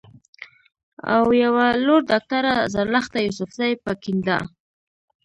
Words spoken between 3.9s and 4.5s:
کنېډا